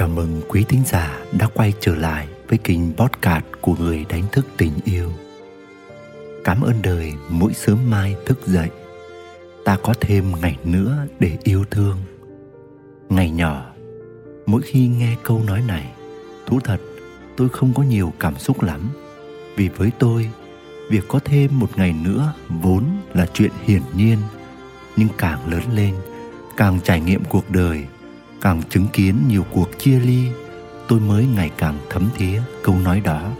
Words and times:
Chào 0.00 0.08
mừng 0.08 0.40
quý 0.48 0.64
thính 0.68 0.82
giả 0.86 1.24
đã 1.32 1.46
quay 1.54 1.72
trở 1.80 1.94
lại 1.94 2.28
với 2.48 2.58
kênh 2.58 2.92
podcast 2.92 3.44
của 3.60 3.74
người 3.78 4.06
đánh 4.08 4.22
thức 4.32 4.46
tình 4.56 4.72
yêu. 4.84 5.12
Cảm 6.44 6.60
ơn 6.60 6.74
đời 6.82 7.12
mỗi 7.28 7.52
sớm 7.54 7.90
mai 7.90 8.16
thức 8.26 8.46
dậy, 8.46 8.68
ta 9.64 9.76
có 9.82 9.94
thêm 10.00 10.32
ngày 10.40 10.56
nữa 10.64 11.06
để 11.18 11.38
yêu 11.42 11.64
thương. 11.70 11.96
Ngày 13.08 13.30
nhỏ, 13.30 13.72
mỗi 14.46 14.62
khi 14.62 14.88
nghe 14.88 15.16
câu 15.22 15.42
nói 15.46 15.62
này, 15.68 15.92
thú 16.46 16.60
thật 16.64 16.80
tôi 17.36 17.48
không 17.48 17.74
có 17.74 17.82
nhiều 17.82 18.12
cảm 18.20 18.38
xúc 18.38 18.62
lắm. 18.62 18.90
Vì 19.56 19.68
với 19.68 19.90
tôi, 19.98 20.30
việc 20.90 21.04
có 21.08 21.20
thêm 21.24 21.58
một 21.58 21.70
ngày 21.76 21.94
nữa 22.04 22.32
vốn 22.48 22.84
là 23.14 23.26
chuyện 23.34 23.52
hiển 23.64 23.82
nhiên, 23.96 24.18
nhưng 24.96 25.08
càng 25.18 25.50
lớn 25.50 25.62
lên, 25.74 25.94
càng 26.56 26.78
trải 26.84 27.00
nghiệm 27.00 27.24
cuộc 27.24 27.50
đời 27.50 27.86
càng 28.40 28.62
chứng 28.70 28.86
kiến 28.92 29.28
nhiều 29.28 29.46
cuộc 29.50 29.78
chia 29.78 30.00
ly, 30.00 30.28
tôi 30.88 31.00
mới 31.00 31.26
ngày 31.26 31.50
càng 31.58 31.78
thấm 31.90 32.08
thía 32.16 32.42
câu 32.64 32.74
nói 32.78 33.00
đó. 33.00 33.32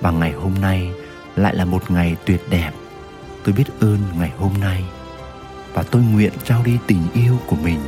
Và 0.00 0.10
ngày 0.10 0.32
hôm 0.32 0.54
nay 0.60 0.92
lại 1.36 1.54
là 1.54 1.64
một 1.64 1.90
ngày 1.90 2.16
tuyệt 2.26 2.40
đẹp. 2.50 2.72
Tôi 3.44 3.54
biết 3.54 3.64
ơn 3.80 3.98
ngày 4.18 4.32
hôm 4.38 4.52
nay, 4.60 4.84
và 5.72 5.82
tôi 5.82 6.02
nguyện 6.02 6.32
trao 6.44 6.62
đi 6.62 6.78
tình 6.86 7.02
yêu 7.14 7.38
của 7.46 7.56
mình 7.56 7.80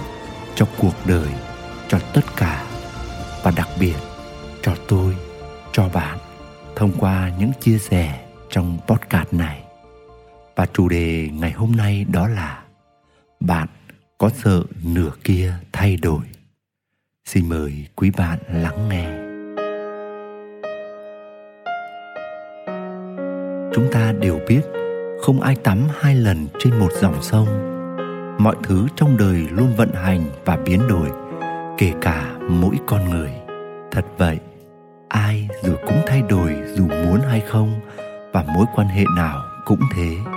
cho 0.54 0.66
cuộc 0.78 0.95
đời, 1.06 1.28
cho 1.88 1.98
tất 2.14 2.37
cả, 2.37 2.64
và 3.42 3.50
đặc 3.56 3.68
biệt 3.80 3.96
cho 4.62 4.74
tôi, 4.88 5.16
cho 5.73 5.88
bạn, 5.88 6.18
thông 6.76 6.92
qua 6.98 7.30
những 7.38 7.52
chia 7.60 7.78
sẻ 7.78 8.26
trong 8.50 8.78
podcast 8.87 9.32
này. 9.32 9.62
Và 10.56 10.66
chủ 10.73 10.88
đề 10.88 11.28
ngày 11.32 11.52
hôm 11.52 11.73
nay 11.73 12.06
đó 12.09 12.28
là 12.28 12.62
bạn 13.40 13.68
có 14.18 14.30
sợ 14.44 14.62
nửa 14.84 15.10
kia 15.24 15.54
thay 15.72 15.96
đổi. 15.96 16.20
Xin 17.24 17.48
mời 17.48 17.86
quý 17.96 18.10
bạn 18.16 18.38
lắng 18.52 18.88
nghe. 18.88 19.06
Chúng 23.74 23.88
ta 23.92 24.12
đều 24.20 24.40
biết 24.48 24.60
không 25.23 25.40
ai 25.40 25.56
tắm 25.56 25.78
hai 26.00 26.14
lần 26.14 26.46
trên 26.58 26.78
một 26.78 26.92
dòng 26.92 27.23
sông. 27.23 27.46
Mọi 28.38 28.56
thứ 28.62 28.86
trong 28.96 29.16
đời 29.16 29.48
luôn 29.50 29.74
vận 29.76 29.92
hành 29.95 30.24
và 30.45 30.56
biến 30.56 30.80
đổi, 30.88 31.10
kể 31.78 31.92
cả 32.01 32.38
mỗi 32.51 32.76
con 32.86 33.10
người. 33.10 33.30
Thật 33.90 34.04
vậy, 34.18 34.38
ai 35.08 35.48
rồi 35.62 35.76
cũng 35.86 36.01
thay 36.06 36.23
đổi 36.23 36.56
dù 36.74 36.86
muốn 36.88 37.20
hay 37.20 37.40
không, 37.40 37.80
và 38.32 38.45
mối 38.54 38.64
quan 38.74 38.88
hệ 38.88 39.04
nào 39.16 39.42
cũng 39.64 39.80
thế 39.95 40.35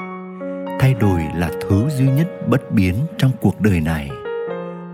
thay 0.80 0.94
đổi 0.94 1.22
là 1.36 1.52
thứ 1.62 1.90
duy 1.90 2.08
nhất 2.08 2.28
bất 2.48 2.72
biến 2.72 2.96
trong 3.18 3.32
cuộc 3.42 3.62
đời 3.62 3.80
này. 3.80 4.10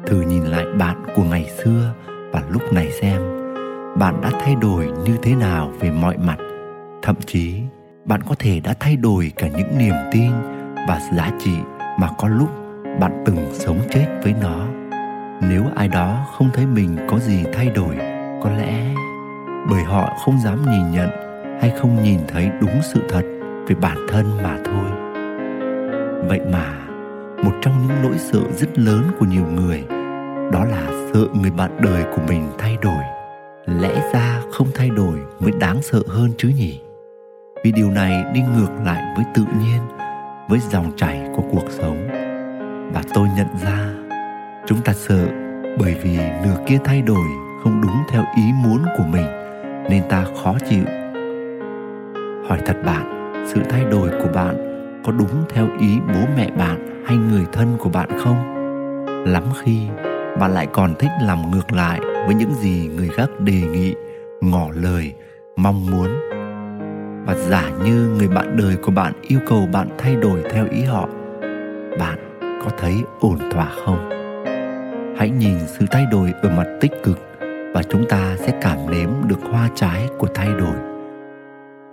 Thử 0.06 0.22
nhìn 0.22 0.44
lại 0.44 0.66
bạn 0.80 1.04
của 1.16 1.24
ngày 1.24 1.50
xưa 1.64 1.94
và 2.32 2.44
lúc 2.50 2.74
này 2.74 2.92
xem, 3.02 3.22
bạn 3.98 4.22
đã 4.22 4.30
thay 4.40 4.56
đổi 4.56 4.86
như 5.06 5.18
thế 5.22 5.36
nào 5.36 5.72
về 5.80 5.92
mọi 5.92 6.18
mặt. 6.18 6.38
Thậm 7.02 7.16
chí, 7.26 7.62
bạn 8.06 8.22
có 8.30 8.36
thể 8.40 8.60
đã 8.60 8.74
thay 8.80 8.96
đổi 8.96 9.32
cả 9.36 9.48
những 9.48 9.78
niềm 9.78 9.96
tin 10.12 10.32
và 10.88 11.00
giá 11.14 11.32
trị 11.40 11.54
mà 12.00 12.10
có 12.18 12.28
lúc 12.28 12.50
bạn 13.00 13.24
từng 13.26 13.48
sống 13.54 13.80
chết 13.92 14.06
với 14.24 14.34
nó. 14.42 14.68
Nếu 15.50 15.64
ai 15.76 15.88
đó 15.88 16.26
không 16.38 16.50
thấy 16.54 16.66
mình 16.66 16.98
có 17.10 17.20
gì 17.20 17.44
thay 17.54 17.70
đổi, 17.70 17.96
có 18.44 18.50
lẽ 18.58 18.94
bởi 19.70 19.84
họ 19.84 20.10
không 20.26 20.40
dám 20.40 20.72
nhìn 20.72 20.92
nhận 20.92 21.10
hay 21.62 21.72
không 21.80 22.04
nhìn 22.04 22.20
thấy 22.28 22.50
đúng 22.62 22.82
sự 22.94 23.02
thật 23.10 23.24
về 23.68 23.76
bản 23.82 23.98
thân 24.10 24.26
mà 24.44 24.58
thôi 24.66 25.05
vậy 26.28 26.40
mà, 26.52 26.88
một 27.44 27.52
trong 27.62 27.74
những 27.88 27.98
nỗi 28.04 28.18
sợ 28.18 28.40
rất 28.58 28.80
lớn 28.80 29.04
của 29.20 29.26
nhiều 29.26 29.46
người, 29.56 29.84
đó 30.52 30.66
là 30.66 31.12
sợ 31.14 31.28
người 31.42 31.52
bạn 31.52 31.72
đời 31.82 32.04
của 32.16 32.22
mình 32.28 32.48
thay 32.58 32.78
đổi. 32.82 33.04
Lẽ 33.66 34.12
ra 34.14 34.42
không 34.52 34.68
thay 34.76 34.90
đổi 34.90 35.20
mới 35.40 35.52
đáng 35.60 35.82
sợ 35.82 36.00
hơn 36.08 36.30
chứ 36.38 36.48
nhỉ? 36.48 36.82
Vì 37.64 37.72
điều 37.72 37.92
này 37.92 38.24
đi 38.34 38.42
ngược 38.42 38.72
lại 38.86 39.14
với 39.16 39.26
tự 39.36 39.44
nhiên, 39.60 39.82
với 40.50 40.60
dòng 40.60 40.92
chảy 40.98 41.30
của 41.36 41.44
cuộc 41.52 41.66
sống. 41.70 42.08
Và 42.94 43.02
tôi 43.14 43.28
nhận 43.38 43.48
ra, 43.64 43.90
chúng 44.68 44.82
ta 44.82 44.94
sợ 44.94 45.28
bởi 45.80 45.96
vì 46.04 46.18
nửa 46.18 46.58
kia 46.68 46.78
thay 46.84 47.02
đổi 47.02 47.28
không 47.64 47.82
đúng 47.82 47.98
theo 48.10 48.24
ý 48.38 48.44
muốn 48.64 48.86
của 48.98 49.04
mình, 49.12 49.26
nên 49.90 50.04
ta 50.10 50.26
khó 50.44 50.56
chịu. 50.70 50.86
Hỏi 52.50 52.60
thật 52.66 52.76
bạn, 52.86 53.34
sự 53.48 53.62
thay 53.70 53.84
đổi 53.92 54.10
của 54.10 54.30
bạn 54.34 54.75
có 55.06 55.12
đúng 55.12 55.44
theo 55.50 55.68
ý 55.80 56.00
bố 56.08 56.20
mẹ 56.38 56.50
bạn 56.58 57.04
hay 57.06 57.18
người 57.18 57.46
thân 57.54 57.78
của 57.80 57.90
bạn 57.90 58.10
không? 58.20 58.56
Lắm 59.28 59.44
khi 59.64 59.88
bạn 60.40 60.52
lại 60.52 60.68
còn 60.74 60.96
thích 61.00 61.12
làm 61.22 61.52
ngược 61.52 61.74
lại 61.74 62.00
với 62.26 62.36
những 62.36 62.54
gì 62.54 62.90
người 62.96 63.08
khác 63.08 63.30
đề 63.40 63.62
nghị, 63.62 63.96
ngỏ 64.42 64.68
lời, 64.74 65.14
mong 65.56 65.86
muốn. 65.92 66.08
Và 67.26 67.36
giả 67.36 67.70
như 67.84 68.16
người 68.18 68.28
bạn 68.28 68.58
đời 68.58 68.76
của 68.76 68.92
bạn 68.92 69.14
yêu 69.22 69.40
cầu 69.48 69.68
bạn 69.74 69.88
thay 69.98 70.16
đổi 70.16 70.44
theo 70.52 70.66
ý 70.72 70.84
họ, 70.84 71.10
bạn 72.00 72.40
có 72.42 72.72
thấy 72.78 73.04
ổn 73.20 73.38
thỏa 73.52 73.72
không? 73.86 74.10
Hãy 75.18 75.30
nhìn 75.30 75.58
sự 75.68 75.86
thay 75.92 76.06
đổi 76.12 76.34
ở 76.42 76.50
mặt 76.50 76.68
tích 76.82 76.92
cực 77.04 77.20
và 77.74 77.84
chúng 77.84 78.06
ta 78.10 78.36
sẽ 78.38 78.60
cảm 78.62 78.78
nếm 78.92 79.10
được 79.28 79.40
hoa 79.52 79.70
trái 79.76 80.08
của 80.18 80.28
thay 80.34 80.48
đổi. 80.48 80.76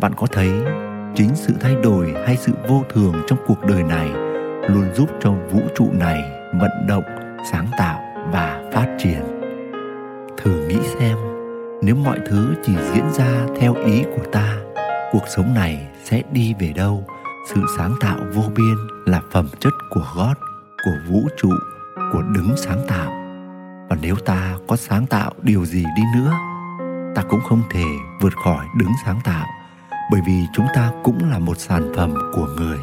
Bạn 0.01 0.13
có 0.17 0.27
thấy 0.27 0.51
chính 1.15 1.31
sự 1.35 1.55
thay 1.61 1.75
đổi 1.83 2.15
hay 2.27 2.37
sự 2.37 2.53
vô 2.69 2.85
thường 2.89 3.15
trong 3.27 3.39
cuộc 3.47 3.65
đời 3.65 3.83
này 3.83 4.09
luôn 4.69 4.95
giúp 4.95 5.09
cho 5.21 5.33
vũ 5.51 5.61
trụ 5.75 5.89
này 5.93 6.23
vận 6.61 6.71
động, 6.89 7.05
sáng 7.53 7.67
tạo 7.79 8.01
và 8.33 8.71
phát 8.73 8.97
triển. 8.99 9.21
Thử 10.37 10.67
nghĩ 10.69 10.79
xem, 10.99 11.17
nếu 11.83 11.95
mọi 11.95 12.19
thứ 12.27 12.55
chỉ 12.63 12.73
diễn 12.93 13.05
ra 13.13 13.47
theo 13.61 13.75
ý 13.75 14.03
của 14.17 14.25
ta, 14.33 14.57
cuộc 15.13 15.25
sống 15.37 15.55
này 15.55 15.87
sẽ 16.05 16.23
đi 16.33 16.55
về 16.61 16.73
đâu? 16.77 17.05
Sự 17.49 17.61
sáng 17.77 17.95
tạo 18.01 18.19
vô 18.35 18.43
biên 18.57 18.77
là 19.07 19.21
phẩm 19.33 19.49
chất 19.61 19.73
của 19.91 20.05
gót 20.17 20.35
của 20.85 20.97
vũ 21.09 21.29
trụ, 21.37 21.51
của 22.13 22.23
đứng 22.35 22.57
sáng 22.57 22.81
tạo. 22.89 23.13
Và 23.89 23.97
nếu 24.03 24.17
ta 24.17 24.57
có 24.69 24.77
sáng 24.77 25.07
tạo 25.07 25.33
điều 25.43 25.65
gì 25.65 25.85
đi 25.97 26.03
nữa, 26.17 26.33
ta 27.15 27.23
cũng 27.23 27.41
không 27.41 27.63
thể 27.71 27.85
vượt 28.21 28.33
khỏi 28.45 28.67
đứng 28.79 28.93
sáng 29.05 29.21
tạo 29.25 29.47
bởi 30.13 30.21
vì 30.27 30.47
chúng 30.53 30.67
ta 30.75 30.91
cũng 31.03 31.31
là 31.31 31.39
một 31.39 31.59
sản 31.59 31.93
phẩm 31.97 32.15
của 32.35 32.47
người. 32.57 32.79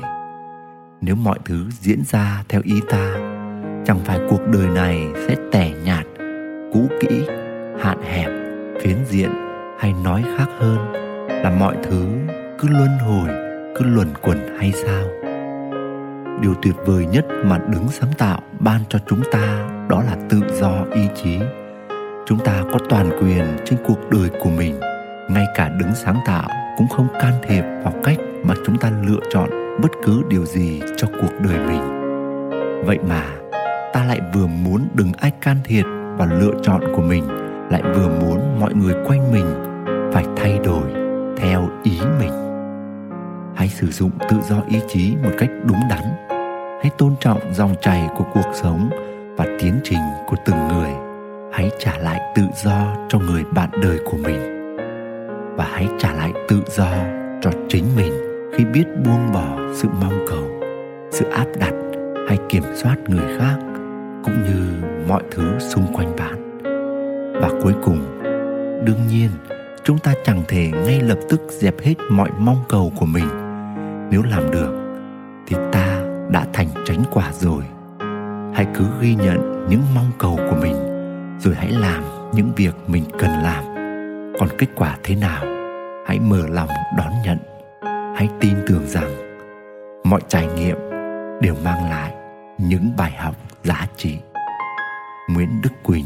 Nếu 1.01 1.15
mọi 1.15 1.39
thứ 1.45 1.69
diễn 1.69 2.03
ra 2.05 2.43
theo 2.49 2.61
ý 2.63 2.81
ta, 2.89 3.13
chẳng 3.85 3.99
phải 4.05 4.19
cuộc 4.29 4.47
đời 4.53 4.67
này 4.67 5.07
sẽ 5.27 5.35
tẻ 5.51 5.71
nhạt, 5.85 6.05
cũ 6.73 6.87
kỹ, 6.99 7.27
hạn 7.79 8.01
hẹp, 8.01 8.29
phiến 8.81 8.97
diện 9.09 9.29
hay 9.79 9.93
nói 10.03 10.23
khác 10.37 10.47
hơn 10.59 10.93
là 11.29 11.55
mọi 11.59 11.75
thứ 11.83 12.05
cứ 12.59 12.67
luân 12.67 12.97
hồi, 12.99 13.29
cứ 13.75 13.85
luẩn 13.85 14.07
quẩn 14.21 14.57
hay 14.59 14.71
sao? 14.71 15.03
Điều 16.41 16.53
tuyệt 16.61 16.75
vời 16.85 17.05
nhất 17.05 17.25
mà 17.45 17.57
đứng 17.57 17.87
sáng 17.89 18.13
tạo 18.17 18.41
ban 18.59 18.81
cho 18.89 18.99
chúng 19.07 19.21
ta 19.31 19.69
đó 19.89 20.03
là 20.03 20.17
tự 20.29 20.41
do 20.59 20.85
ý 20.93 21.01
chí. 21.23 21.39
Chúng 22.25 22.39
ta 22.39 22.63
có 22.73 22.79
toàn 22.89 23.09
quyền 23.21 23.45
trên 23.65 23.79
cuộc 23.87 24.09
đời 24.11 24.29
của 24.43 24.49
mình, 24.49 24.79
ngay 25.29 25.45
cả 25.55 25.69
đứng 25.69 25.95
sáng 25.95 26.17
tạo 26.25 26.49
cũng 26.79 26.87
không 26.87 27.07
can 27.19 27.33
thiệp 27.47 27.63
vào 27.83 27.93
cách 28.03 28.17
mà 28.43 28.55
chúng 28.65 28.77
ta 28.77 28.91
lựa 29.07 29.19
chọn 29.29 29.49
bất 29.81 29.91
cứ 30.03 30.21
điều 30.29 30.45
gì 30.45 30.81
cho 30.97 31.07
cuộc 31.21 31.31
đời 31.39 31.59
mình. 31.67 31.81
Vậy 32.85 32.99
mà, 33.09 33.23
ta 33.93 34.05
lại 34.05 34.21
vừa 34.33 34.47
muốn 34.47 34.87
đừng 34.93 35.11
ai 35.17 35.31
can 35.41 35.57
thiệp 35.63 35.83
vào 36.17 36.27
lựa 36.27 36.53
chọn 36.63 36.81
của 36.95 37.01
mình, 37.01 37.27
lại 37.69 37.81
vừa 37.95 38.07
muốn 38.07 38.59
mọi 38.59 38.73
người 38.73 38.93
quanh 39.05 39.31
mình 39.31 39.45
phải 40.13 40.25
thay 40.37 40.59
đổi 40.65 40.83
theo 41.37 41.69
ý 41.83 41.99
mình. 42.19 42.33
Hãy 43.55 43.67
sử 43.67 43.87
dụng 43.87 44.11
tự 44.29 44.37
do 44.49 44.61
ý 44.67 44.79
chí 44.87 45.15
một 45.23 45.31
cách 45.37 45.49
đúng 45.65 45.79
đắn. 45.89 46.03
Hãy 46.81 46.91
tôn 46.97 47.15
trọng 47.19 47.53
dòng 47.53 47.75
chảy 47.81 48.09
của 48.17 48.25
cuộc 48.33 48.51
sống 48.53 48.89
và 49.37 49.45
tiến 49.59 49.79
trình 49.83 49.99
của 50.27 50.37
từng 50.45 50.67
người. 50.67 50.91
Hãy 51.53 51.69
trả 51.79 51.97
lại 51.97 52.19
tự 52.35 52.43
do 52.63 52.95
cho 53.09 53.19
người 53.19 53.43
bạn 53.53 53.69
đời 53.81 53.99
của 54.05 54.17
mình 54.23 54.58
và 55.59 55.67
hãy 55.71 55.87
trả 55.99 56.13
lại 56.13 56.33
tự 56.47 56.61
do 56.67 56.87
cho 57.41 57.51
chính 57.69 57.83
mình 57.95 58.13
khi 58.53 58.65
biết 58.65 58.83
buông 59.05 59.31
bỏ 59.33 59.57
sự 59.73 59.87
mong 60.01 60.25
cầu, 60.29 60.43
sự 61.11 61.25
áp 61.29 61.45
đặt 61.59 61.73
hay 62.27 62.37
kiểm 62.49 62.63
soát 62.75 62.95
người 63.07 63.37
khác 63.39 63.57
cũng 64.23 64.43
như 64.43 64.87
mọi 65.07 65.23
thứ 65.31 65.59
xung 65.59 65.93
quanh 65.93 66.15
bạn. 66.15 66.59
Và 67.41 67.49
cuối 67.63 67.73
cùng, 67.83 68.21
đương 68.85 69.07
nhiên, 69.09 69.29
chúng 69.83 69.97
ta 69.97 70.13
chẳng 70.23 70.43
thể 70.47 70.71
ngay 70.85 71.01
lập 71.01 71.17
tức 71.29 71.41
dẹp 71.49 71.79
hết 71.81 71.93
mọi 72.11 72.29
mong 72.39 72.63
cầu 72.69 72.91
của 72.99 73.05
mình. 73.05 73.27
Nếu 74.11 74.21
làm 74.23 74.51
được, 74.51 74.73
thì 75.47 75.55
ta 75.71 76.01
đã 76.29 76.45
thành 76.53 76.67
tránh 76.85 77.03
quả 77.11 77.31
rồi. 77.33 77.63
Hãy 78.53 78.67
cứ 78.75 78.85
ghi 79.01 79.15
nhận 79.15 79.67
những 79.69 79.81
mong 79.95 80.11
cầu 80.17 80.39
của 80.49 80.57
mình, 80.61 80.75
rồi 81.39 81.55
hãy 81.55 81.71
làm 81.71 82.03
những 82.33 82.51
việc 82.55 82.75
mình 82.87 83.03
cần 83.19 83.31
làm 83.31 83.68
còn 84.39 84.49
kết 84.57 84.67
quả 84.75 84.97
thế 85.03 85.15
nào? 85.15 85.45
Hãy 86.05 86.19
mở 86.19 86.47
lòng 86.47 86.69
đón 86.97 87.13
nhận. 87.25 87.37
Hãy 88.15 88.29
tin 88.39 88.55
tưởng 88.67 88.87
rằng 88.87 89.11
mọi 90.03 90.21
trải 90.27 90.47
nghiệm 90.47 90.77
đều 91.41 91.55
mang 91.63 91.89
lại 91.89 92.13
những 92.57 92.91
bài 92.97 93.11
học 93.11 93.35
giá 93.63 93.87
trị. 93.97 94.17
Nguyễn 95.29 95.61
Đức 95.63 95.69
Quỳnh, 95.83 96.05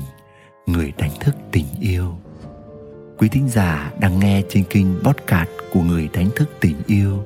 người 0.65 0.93
đánh 0.97 1.11
thức 1.19 1.35
tình 1.51 1.65
yêu. 1.81 2.15
Quý 3.17 3.29
thính 3.29 3.49
giả 3.49 3.91
đang 3.99 4.19
nghe 4.19 4.41
trên 4.49 4.63
kênh 4.63 4.87
podcast 5.03 5.49
của 5.73 5.81
người 5.81 6.09
đánh 6.13 6.29
thức 6.35 6.49
tình 6.59 6.75
yêu. 6.87 7.23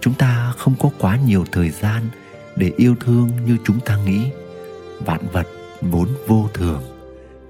Chúng 0.00 0.14
ta 0.14 0.52
không 0.56 0.74
có 0.80 0.90
quá 1.00 1.18
nhiều 1.26 1.44
thời 1.52 1.70
gian 1.70 2.02
để 2.56 2.72
yêu 2.76 2.94
thương 3.00 3.30
như 3.46 3.56
chúng 3.64 3.80
ta 3.80 3.96
nghĩ. 4.06 4.30
Vạn 5.00 5.20
vật 5.32 5.46
vốn 5.80 6.08
vô 6.26 6.48
thường. 6.54 6.82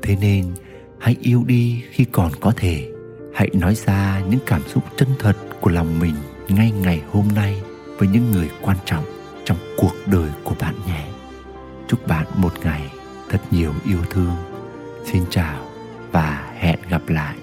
Thế 0.03 0.17
nên 0.21 0.55
hãy 0.99 1.17
yêu 1.23 1.45
đi 1.47 1.83
khi 1.91 2.05
còn 2.05 2.33
có 2.41 2.53
thể. 2.57 2.91
Hãy 3.35 3.51
nói 3.53 3.75
ra 3.75 4.21
những 4.29 4.41
cảm 4.47 4.63
xúc 4.69 4.85
chân 4.97 5.09
thật 5.19 5.37
của 5.61 5.71
lòng 5.71 5.99
mình 5.99 6.15
ngay 6.49 6.71
ngày 6.71 7.03
hôm 7.11 7.29
nay 7.35 7.63
với 7.99 8.09
những 8.09 8.31
người 8.31 8.51
quan 8.61 8.77
trọng 8.85 9.05
trong 9.45 9.59
cuộc 9.77 9.95
đời 10.07 10.31
của 10.45 10.55
bạn 10.61 10.75
nhé. 10.87 11.07
Chúc 11.89 12.07
bạn 12.09 12.27
một 12.37 12.53
ngày 12.65 12.91
thật 13.29 13.41
nhiều 13.51 13.73
yêu 13.85 13.99
thương. 14.11 14.37
Xin 15.05 15.23
chào 15.31 15.71
và 16.13 16.53
hẹn 16.59 16.79
gặp 16.89 17.09
lại. 17.09 17.37